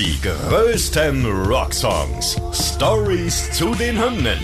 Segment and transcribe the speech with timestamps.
[0.00, 2.40] Die größten Rocksongs.
[2.54, 4.38] Stories zu den Hymnen.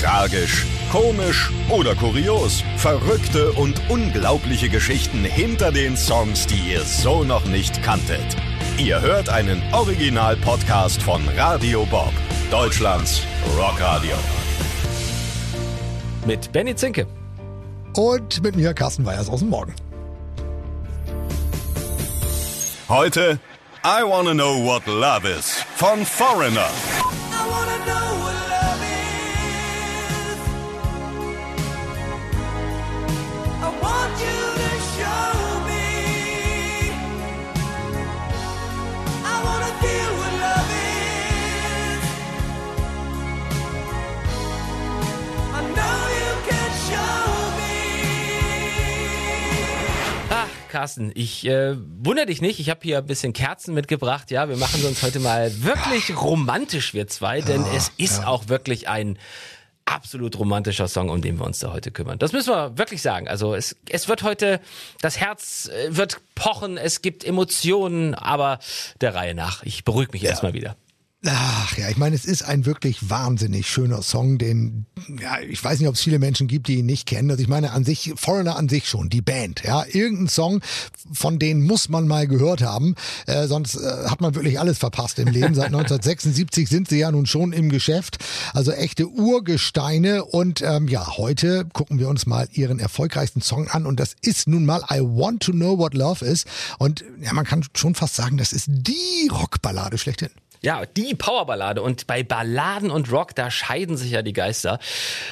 [0.00, 2.62] Tragisch, komisch oder kurios.
[2.76, 8.36] Verrückte und unglaubliche Geschichten hinter den Songs, die ihr so noch nicht kanntet.
[8.78, 12.12] Ihr hört einen Original-Podcast von Radio Bob,
[12.52, 13.22] Deutschlands
[13.58, 14.14] Rockradio.
[16.24, 17.08] Mit Benny Zinke.
[17.96, 19.74] Und mit mir Carsten Weyers aus dem Morgen.
[22.88, 23.40] Heute
[23.86, 26.70] I Wanna Know What Love Is von Foreigner.
[50.74, 54.32] Carsten, ich äh, wundere dich nicht, ich habe hier ein bisschen Kerzen mitgebracht.
[54.32, 58.88] Ja, wir machen uns heute mal wirklich romantisch, wir zwei, denn es ist auch wirklich
[58.88, 59.16] ein
[59.84, 62.18] absolut romantischer Song, um den wir uns da heute kümmern.
[62.18, 63.28] Das müssen wir wirklich sagen.
[63.28, 64.60] Also es, es wird heute,
[65.00, 68.58] das Herz äh, wird pochen, es gibt Emotionen, aber
[69.00, 69.62] der Reihe nach.
[69.62, 70.74] Ich beruhige mich erstmal wieder.
[71.26, 74.84] Ach ja, ich meine, es ist ein wirklich wahnsinnig schöner Song, den,
[75.18, 77.30] ja, ich weiß nicht, ob es viele Menschen gibt, die ihn nicht kennen.
[77.30, 80.60] Also ich meine, an sich, Foreigner an sich schon, die Band, ja, irgendein Song,
[81.12, 82.94] von denen muss man mal gehört haben,
[83.26, 85.54] äh, sonst äh, hat man wirklich alles verpasst im Leben.
[85.54, 88.18] Seit 1976 sind sie ja nun schon im Geschäft,
[88.52, 93.86] also echte Urgesteine und ähm, ja, heute gucken wir uns mal ihren erfolgreichsten Song an
[93.86, 96.44] und das ist nun mal I Want to Know What Love Is
[96.78, 100.30] und ja, man kann schon fast sagen, das ist die Rockballade schlechthin.
[100.64, 101.82] Ja, die Powerballade.
[101.82, 104.78] Und bei Balladen und Rock, da scheiden sich ja die Geister.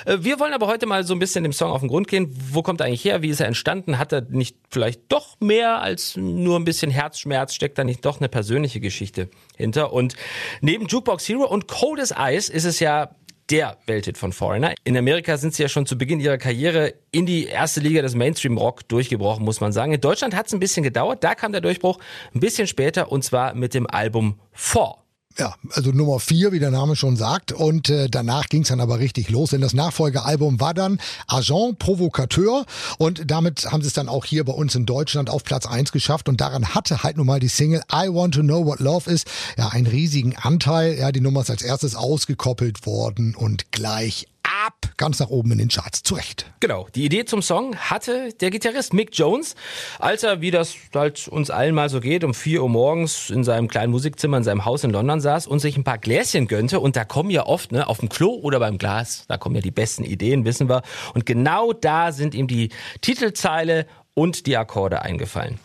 [0.05, 2.29] Äh, Wir wollen aber heute mal so ein bisschen dem Song auf den Grund gehen.
[2.51, 3.23] Wo kommt er eigentlich her?
[3.23, 3.99] Wie ist er entstanden?
[3.99, 7.55] Hat er nicht vielleicht doch mehr als nur ein bisschen Herzschmerz?
[7.55, 9.95] Steckt da nicht doch eine persönliche Geschichte hinter?
[9.95, 10.17] Und
[10.61, 13.15] neben Jukebox Hero und Cold as Ice ist es ja
[13.51, 14.75] der Welthit von Foreigner.
[14.85, 18.15] In Amerika sind sie ja schon zu Beginn ihrer Karriere in die erste Liga des
[18.15, 19.93] Mainstream-Rock durchgebrochen, muss man sagen.
[19.93, 21.25] In Deutschland hat es ein bisschen gedauert.
[21.25, 21.99] Da kam der Durchbruch
[22.35, 25.02] ein bisschen später und zwar mit dem Album Four.
[25.39, 27.53] Ja, also Nummer vier, wie der Name schon sagt.
[27.53, 31.79] Und äh, danach ging es dann aber richtig los, denn das Nachfolgealbum war dann Agent
[31.79, 32.67] Provocateur.
[32.99, 35.93] Und damit haben sie es dann auch hier bei uns in Deutschland auf Platz eins
[35.93, 36.29] geschafft.
[36.29, 39.25] Und daran hatte halt nun mal die Single I Want to Know What Love Is
[39.57, 40.99] ja einen riesigen Anteil.
[40.99, 44.27] Ja, die Nummer ist als erstes ausgekoppelt worden und gleich
[44.67, 46.03] ab, ganz nach oben in den Charts.
[46.03, 46.47] Zurecht.
[46.61, 49.57] Genau, die Idee zum Song hatte der Gitarrist Mick Jones,
[49.99, 53.45] als er, wie das halt uns allen mal so geht, um 4 Uhr morgens in
[53.45, 56.81] seinem kleinen Musikzimmer in seinem Haus in London saß und sich ein paar Gläschen gönnte.
[56.81, 59.61] Und da kommen ja oft, ne, auf dem Klo oder beim Glas, da kommen ja
[59.61, 60.83] die besten Ideen, wissen wir.
[61.15, 62.71] Und genau da sind ihm die
[63.01, 65.59] Titelzeile und die Akkorde eingefallen.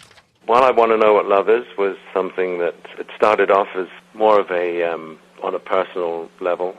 [0.48, 3.88] Well, I Want to Know What Love Is was something that it started off as
[4.14, 6.74] more of a, um, on a personal level.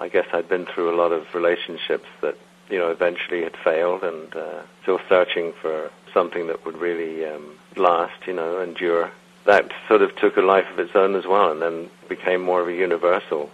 [0.00, 2.36] I guess I'd been through a lot of relationships that,
[2.70, 7.56] you know, eventually had failed and uh, still searching for something that would really um,
[7.76, 9.10] last, you know, endure.
[9.44, 12.60] That sort of took a life of its own as well and then became more
[12.60, 13.50] of a universal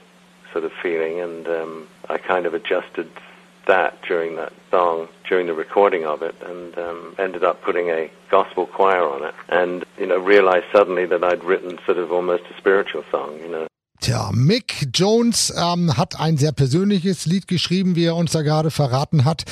[0.53, 3.11] sort of feeling and um, I kind of adjusted
[3.67, 8.11] that during that song, during the recording of it, and um, ended up putting a
[8.31, 12.45] gospel choir on it, and you know realized suddenly that I'd written sort of almost
[12.53, 13.67] a spiritual song, you know.
[14.05, 18.71] Tja, Mick Jones ähm, hat ein sehr persönliches Lied geschrieben, wie er uns da gerade
[18.71, 19.45] verraten hat.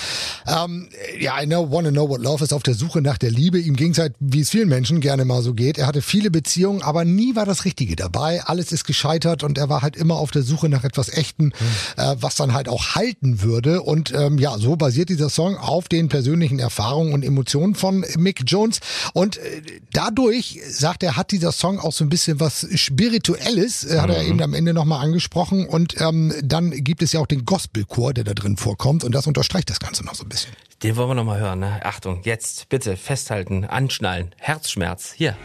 [0.47, 3.59] Ähm, ja, I know, wanna know what love ist auf der Suche nach der Liebe.
[3.59, 5.79] Ihm ging es halt, wie es vielen Menschen gerne mal so geht.
[5.79, 8.45] Er hatte viele Beziehungen, aber nie war das Richtige dabei.
[8.45, 11.53] Alles ist gescheitert und er war halt immer auf der Suche nach etwas Echten,
[11.97, 13.81] äh, was dann halt auch halten würde.
[13.81, 18.43] Und ähm, ja, so basiert dieser Song auf den persönlichen Erfahrungen und Emotionen von Mick
[18.47, 18.81] Jones.
[19.15, 19.63] Und äh,
[19.95, 24.23] dadurch, sagt er, hat dieser Song auch so ein bisschen was Spirituelles, äh, hat er
[24.23, 25.67] eben am Ende nochmal angesprochen.
[25.67, 29.05] Und ähm, dann gibt es ja auch den Gospelchor, der da drin vorkommt.
[29.05, 30.53] Und das unterstreicht das Ganze noch so ein bisschen.
[30.83, 31.61] Den wollen wir nochmal hören.
[31.61, 31.81] Ne?
[31.85, 35.13] Achtung, jetzt bitte festhalten, anschnallen, Herzschmerz.
[35.13, 35.37] Hier.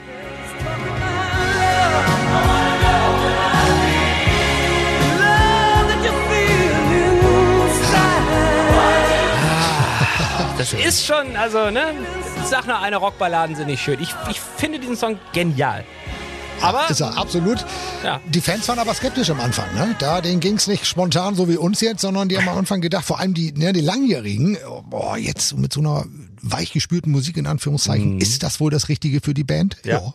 [0.59, 0.97] Inside.
[10.57, 11.93] Das ist schon, also, ne?
[12.45, 14.01] Sag nur, eine Rockballaden sind nicht schön.
[14.01, 15.85] Ich, ich finde diesen Song genial.
[16.61, 17.65] Aber Ist er absolut.
[18.03, 18.19] Ja.
[18.27, 19.73] Die Fans waren aber skeptisch am Anfang.
[19.75, 19.95] Ne?
[19.99, 22.81] Da denen ging es nicht spontan so wie uns jetzt, sondern die haben am Anfang
[22.81, 26.05] gedacht, vor allem die, ne, die Langjährigen, oh, boah, jetzt mit so einer
[26.41, 29.77] weichgespülten Musik in Anführungszeichen, ist das wohl das Richtige für die Band?
[29.83, 29.97] Ja.
[29.97, 30.13] Ja,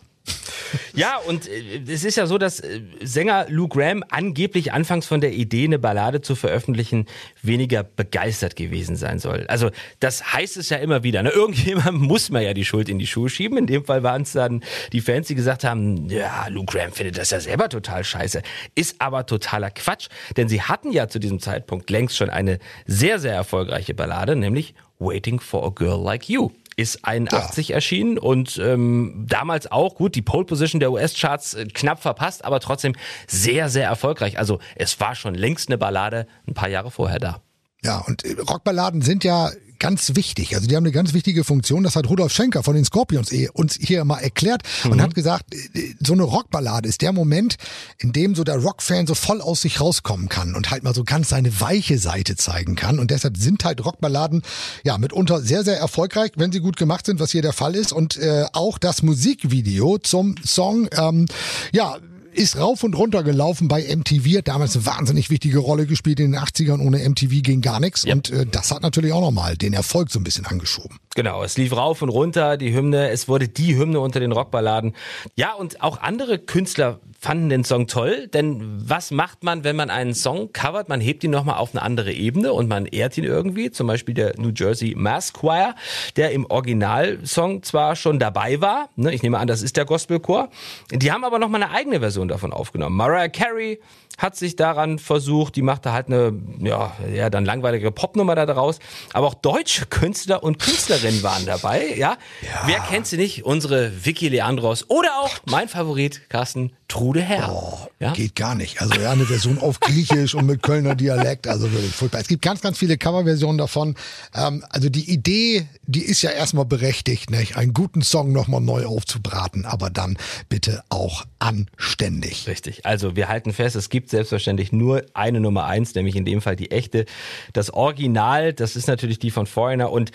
[1.27, 5.33] und äh, es ist ja so, dass äh, Sänger Lou Graham angeblich anfangs von der
[5.33, 7.05] Idee, eine Ballade zu veröffentlichen,
[7.41, 9.45] weniger begeistert gewesen sein soll.
[9.47, 11.23] Also das heißt es ja immer wieder.
[11.23, 11.29] Ne?
[11.29, 13.57] Irgendjemand muss man ja die Schuld in die Schuhe schieben.
[13.57, 17.17] In dem Fall waren es dann die Fans, die gesagt haben, ja, Lou Graham findet
[17.17, 18.41] das ja selber total scheiße.
[18.75, 23.19] Ist aber totaler Quatsch, denn sie hatten ja zu diesem Zeitpunkt längst schon eine sehr,
[23.19, 27.75] sehr erfolgreiche Ballade, nämlich Waiting for a Girl Like You ist 81 ja.
[27.75, 32.59] erschienen und ähm, damals auch gut die Pole Position der US-Charts äh, knapp verpasst, aber
[32.59, 32.95] trotzdem
[33.27, 34.37] sehr, sehr erfolgreich.
[34.37, 37.41] Also es war schon längst eine Ballade ein paar Jahre vorher da.
[37.83, 39.51] Ja, und äh, Rockballaden sind ja
[39.83, 40.55] ganz wichtig.
[40.55, 41.83] Also die haben eine ganz wichtige Funktion.
[41.83, 45.01] Das hat Rudolf Schenker von den Scorpions eh uns hier mal erklärt und mhm.
[45.01, 45.53] hat gesagt,
[46.01, 47.57] so eine Rockballade ist der Moment,
[47.97, 51.03] in dem so der Rockfan so voll aus sich rauskommen kann und halt mal so
[51.03, 52.97] ganz seine weiche Seite zeigen kann.
[52.97, 54.43] Und deshalb sind halt Rockballaden
[54.85, 57.91] ja mitunter sehr, sehr erfolgreich, wenn sie gut gemacht sind, was hier der Fall ist.
[57.91, 61.25] Und äh, auch das Musikvideo zum Song, ähm,
[61.73, 61.97] ja,
[62.33, 66.31] ist rauf und runter gelaufen bei MTV, hat damals eine wahnsinnig wichtige Rolle gespielt in
[66.31, 66.79] den 80ern.
[66.85, 68.03] Ohne MTV ging gar nichts.
[68.03, 68.13] Ja.
[68.13, 70.99] Und äh, das hat natürlich auch nochmal den Erfolg so ein bisschen angeschoben.
[71.15, 74.95] Genau, es lief rauf und runter, die Hymne, es wurde die Hymne unter den Rockballaden.
[75.35, 79.89] Ja, und auch andere Künstler fanden den Song toll, denn was macht man, wenn man
[79.89, 80.89] einen Song covert?
[80.89, 83.71] Man hebt ihn nochmal auf eine andere Ebene und man ehrt ihn irgendwie.
[83.71, 85.73] Zum Beispiel der New Jersey Mass Choir,
[86.17, 90.49] der im Originalsong zwar schon dabei war, ne, ich nehme an, das ist der Gospelchor,
[90.91, 92.97] die haben aber nochmal eine eigene Version davon aufgenommen.
[92.97, 93.79] Mariah Carey
[94.17, 98.79] hat sich daran versucht, die machte halt eine, ja, ja, dann langweilige Popnummer da draus.
[99.13, 102.17] Aber auch deutsche Künstler und Künstlerinnen waren dabei, ja.
[102.41, 102.63] ja.
[102.65, 103.45] Wer kennt sie nicht?
[103.45, 107.51] Unsere Vicky Leandros oder auch mein Favorit, Carsten Trude Herr.
[107.51, 108.13] Oh, ja?
[108.13, 108.79] Geht gar nicht.
[108.79, 112.21] Also ja, eine Version auf Griechisch und mit Kölner Dialekt, also wirklich furchtbar.
[112.21, 113.95] Es gibt ganz, ganz viele Coverversionen davon.
[114.35, 117.57] Ähm, also die Idee, die ist ja erstmal berechtigt, nicht?
[117.57, 120.17] einen guten Song nochmal neu aufzubraten, aber dann
[120.49, 122.47] bitte auch anständig.
[122.47, 122.85] Richtig.
[122.85, 126.55] Also wir halten fest, es gibt selbstverständlich nur eine Nummer eins, nämlich in dem Fall
[126.55, 127.05] die echte.
[127.53, 129.91] Das Original, das ist natürlich die von Foreigner.
[129.91, 130.11] Und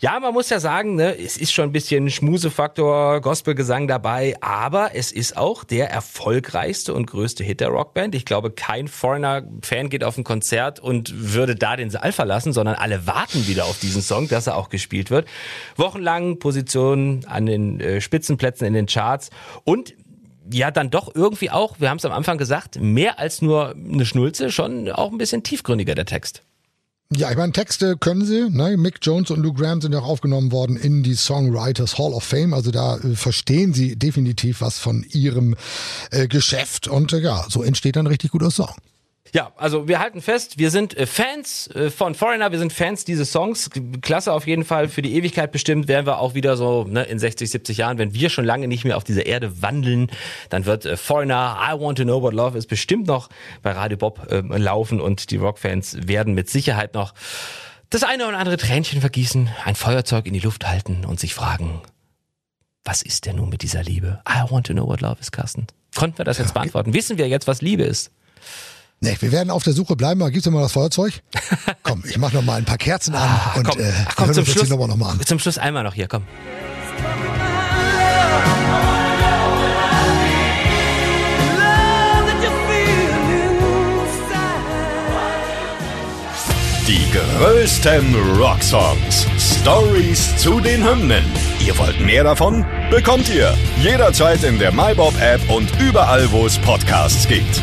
[0.00, 4.94] ja, man muss ja sagen, ne, es ist schon ein bisschen Schmusefaktor, Gospelgesang dabei, aber
[4.94, 5.88] es ist auch der
[6.18, 8.14] erfolgreichste und größte Hit der Rockband.
[8.14, 12.74] Ich glaube, kein Foreigner-Fan geht auf ein Konzert und würde da den Saal verlassen, sondern
[12.74, 15.28] alle warten wieder auf diesen Song, dass er auch gespielt wird.
[15.76, 19.30] Wochenlang Positionen an den äh, Spitzenplätzen in den Charts
[19.62, 19.94] und
[20.52, 24.04] ja dann doch irgendwie auch, wir haben es am Anfang gesagt, mehr als nur eine
[24.04, 26.42] Schnulze, schon auch ein bisschen tiefgründiger der Text.
[27.10, 28.50] Ja, ich meine, Texte können sie.
[28.50, 28.76] Ne?
[28.76, 32.22] Mick Jones und Lou Graham sind ja auch aufgenommen worden in die Songwriters Hall of
[32.22, 32.52] Fame.
[32.52, 35.56] Also da äh, verstehen sie definitiv was von ihrem
[36.10, 36.86] äh, Geschäft.
[36.86, 38.74] Und äh, ja, so entsteht dann richtig guter Song.
[39.34, 43.04] Ja, also wir halten fest, wir sind äh, Fans äh, von Foreigner, wir sind Fans
[43.04, 43.70] dieses Songs.
[44.00, 45.88] Klasse auf jeden Fall für die Ewigkeit bestimmt.
[45.88, 48.84] Werden wir auch wieder so ne, in 60, 70 Jahren, wenn wir schon lange nicht
[48.84, 50.10] mehr auf dieser Erde wandeln,
[50.50, 53.28] dann wird äh, Foreigner, I Want to Know What Love is bestimmt noch
[53.62, 57.14] bei Radio Bob äh, laufen und die Rockfans werden mit Sicherheit noch
[57.90, 61.80] das eine oder andere Tränchen vergießen, ein Feuerzeug in die Luft halten und sich fragen,
[62.84, 64.22] was ist denn nun mit dieser Liebe?
[64.28, 65.66] I Want to Know What Love is, Carsten.
[65.94, 66.94] Konnten wir das jetzt beantworten?
[66.94, 68.10] Wissen wir jetzt, was Liebe ist?
[69.00, 70.20] Nee, wir werden auf der Suche bleiben.
[70.32, 71.22] Gibt's noch mal das Feuerzeug?
[71.82, 74.32] komm, ich mach noch mal ein paar Kerzen an ah, und komm, äh, ach, komm,
[74.32, 75.20] zum Schluss, noch mal an.
[75.24, 76.24] Zum Schluss einmal noch hier, komm.
[86.88, 89.26] Die größten Rocksongs.
[89.38, 91.24] Stories zu den Hymnen.
[91.64, 92.64] Ihr wollt mehr davon?
[92.90, 97.62] Bekommt ihr jederzeit in der MyBob App und überall, wo es Podcasts gibt.